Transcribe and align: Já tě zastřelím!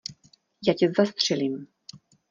Já 0.61 0.73
tě 0.73 0.91
zastřelím! 0.97 1.67